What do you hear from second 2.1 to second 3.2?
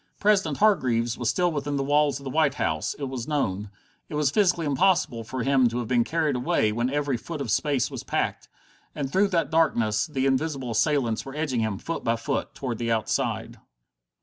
of the White House, it